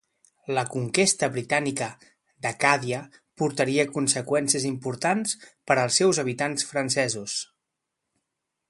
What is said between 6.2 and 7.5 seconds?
habitants francesos.